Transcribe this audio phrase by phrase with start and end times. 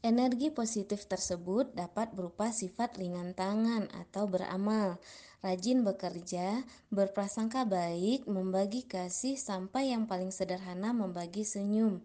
[0.00, 4.96] Energi positif tersebut dapat berupa sifat ringan tangan atau beramal,
[5.44, 12.00] rajin bekerja, berprasangka baik, membagi kasih, sampai yang paling sederhana membagi senyum.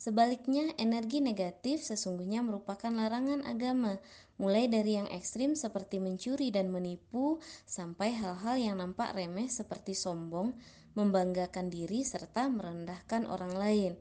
[0.00, 4.00] Sebaliknya, energi negatif sesungguhnya merupakan larangan agama,
[4.40, 10.56] mulai dari yang ekstrim seperti mencuri dan menipu, sampai hal-hal yang nampak remeh seperti sombong,
[10.96, 13.92] membanggakan diri, serta merendahkan orang lain.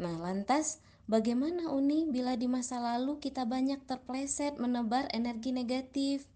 [0.00, 0.80] Nah, lantas
[1.10, 6.30] Bagaimana Uni bila di masa lalu kita banyak terpleset menebar energi negatif?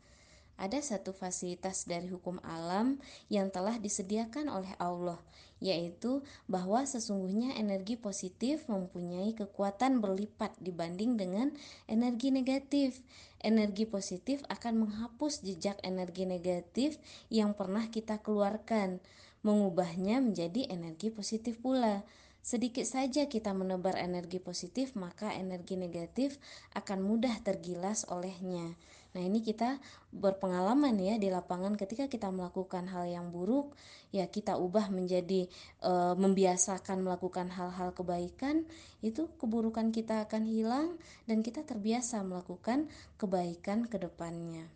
[0.56, 2.96] Ada satu fasilitas dari hukum alam
[3.28, 5.20] yang telah disediakan oleh Allah,
[5.60, 11.52] yaitu bahwa sesungguhnya energi positif mempunyai kekuatan berlipat dibanding dengan
[11.86, 13.04] energi negatif.
[13.44, 16.96] Energi positif akan menghapus jejak energi negatif
[17.28, 18.98] yang pernah kita keluarkan,
[19.44, 22.02] mengubahnya menjadi energi positif pula.
[22.46, 26.38] Sedikit saja kita menebar energi positif, maka energi negatif
[26.78, 28.78] akan mudah tergilas olehnya.
[29.18, 29.82] Nah, ini kita
[30.14, 33.74] berpengalaman ya di lapangan ketika kita melakukan hal yang buruk,
[34.14, 35.50] ya kita ubah menjadi
[35.82, 38.62] e, membiasakan melakukan hal-hal kebaikan,
[39.02, 42.86] itu keburukan kita akan hilang dan kita terbiasa melakukan
[43.18, 44.75] kebaikan ke depannya.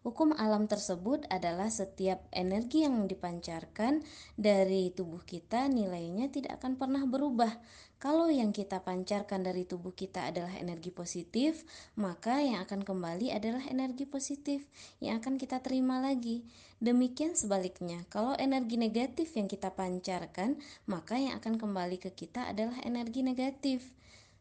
[0.00, 4.00] Hukum alam tersebut adalah setiap energi yang dipancarkan
[4.32, 7.52] dari tubuh kita nilainya tidak akan pernah berubah.
[8.00, 11.68] Kalau yang kita pancarkan dari tubuh kita adalah energi positif,
[12.00, 14.64] maka yang akan kembali adalah energi positif
[15.04, 16.48] yang akan kita terima lagi.
[16.80, 20.56] Demikian sebaliknya, kalau energi negatif yang kita pancarkan,
[20.88, 23.92] maka yang akan kembali ke kita adalah energi negatif.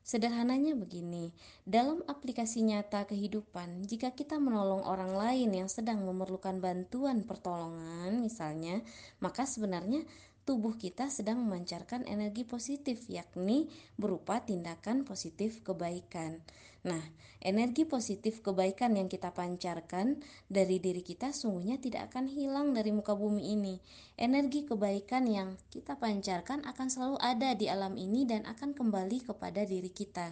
[0.09, 1.29] Sederhananya begini,
[1.69, 8.81] dalam aplikasi nyata kehidupan, jika kita menolong orang lain yang sedang memerlukan bantuan pertolongan misalnya,
[9.21, 10.01] maka sebenarnya
[10.47, 16.39] tubuh kita sedang memancarkan energi positif, yakni berupa tindakan positif kebaikan.
[16.79, 17.03] Nah,
[17.43, 23.15] energi positif kebaikan yang kita pancarkan dari diri kita sungguhnya tidak akan hilang dari muka
[23.15, 23.75] bumi ini.
[24.15, 29.67] Energi kebaikan yang kita pancarkan akan selalu ada di alam ini dan akan kembali kepada
[29.67, 30.31] diri kita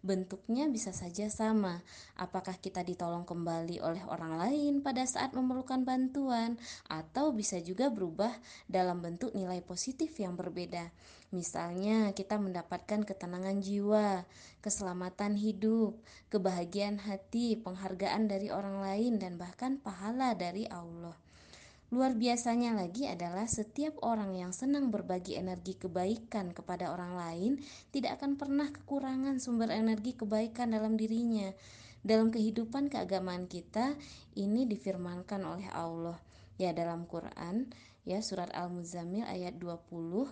[0.00, 1.84] bentuknya bisa saja sama.
[2.16, 6.56] Apakah kita ditolong kembali oleh orang lain pada saat memerlukan bantuan,
[6.88, 8.32] atau bisa juga berubah
[8.66, 10.88] dalam bentuk nilai positif yang berbeda.
[11.30, 14.26] Misalnya, kita mendapatkan ketenangan jiwa,
[14.58, 15.94] keselamatan hidup,
[16.26, 21.14] kebahagiaan hati, penghargaan dari orang lain, dan bahkan pahala dari Allah.
[21.90, 27.52] Luar biasanya lagi adalah setiap orang yang senang berbagi energi kebaikan kepada orang lain
[27.90, 31.50] tidak akan pernah kekurangan sumber energi kebaikan dalam dirinya.
[32.06, 33.98] Dalam kehidupan keagamaan kita
[34.38, 36.14] ini difirmankan oleh Allah
[36.62, 37.66] ya dalam Quran
[38.06, 40.30] ya surat Al-Muzammil ayat 20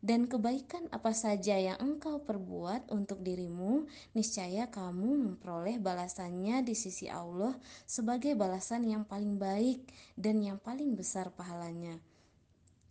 [0.00, 3.84] dan kebaikan apa saja yang engkau perbuat untuk dirimu,
[4.16, 7.52] niscaya kamu memperoleh balasannya di sisi Allah
[7.84, 9.84] sebagai balasan yang paling baik
[10.16, 12.00] dan yang paling besar pahalanya.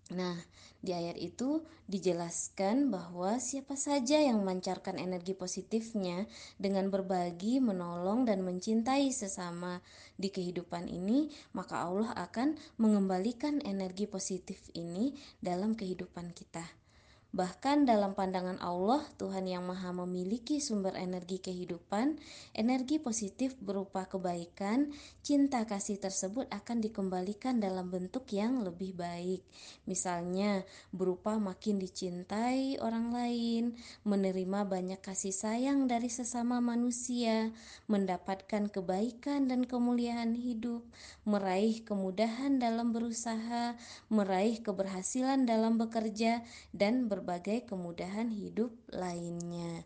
[0.09, 0.41] Nah,
[0.81, 6.25] di ayat itu dijelaskan bahwa siapa saja yang memancarkan energi positifnya
[6.57, 9.85] dengan berbagi, menolong, dan mencintai sesama
[10.17, 15.13] di kehidupan ini, maka Allah akan mengembalikan energi positif ini
[15.45, 16.88] dalam kehidupan kita.
[17.29, 22.17] Bahkan dalam pandangan Allah, Tuhan yang Maha memiliki sumber energi kehidupan,
[22.57, 24.89] energi positif berupa kebaikan,
[25.21, 29.45] cinta kasih tersebut akan dikembalikan dalam bentuk yang lebih baik.
[29.85, 33.77] Misalnya, berupa makin dicintai orang lain,
[34.09, 37.53] menerima banyak kasih sayang dari sesama manusia,
[37.85, 40.81] mendapatkan kebaikan dan kemuliaan hidup,
[41.29, 43.77] meraih kemudahan dalam berusaha,
[44.09, 46.41] meraih keberhasilan dalam bekerja,
[46.73, 49.83] dan ber berbagai kemudahan hidup lainnya.